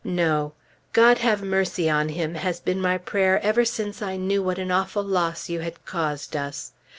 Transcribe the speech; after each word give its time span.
No! 0.03 0.53
"God 0.93 1.19
have 1.19 1.43
mercy 1.43 1.87
on 1.87 2.09
him!" 2.09 2.33
has 2.33 2.59
been 2.59 2.81
my 2.81 2.97
prayer 2.97 3.39
ever 3.45 3.63
since 3.63 4.01
I 4.01 4.17
knew 4.17 4.41
what 4.41 4.57
an 4.57 4.71
awful 4.71 5.03
loss 5.03 5.47
you 5.47 5.59
had 5.59 5.85
caused 5.85 6.35
us. 6.35 6.71